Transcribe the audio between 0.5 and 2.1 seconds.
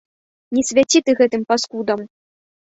Не свяці ты гэтым паскудам!